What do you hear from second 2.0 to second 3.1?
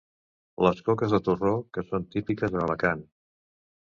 típiques a Alacant.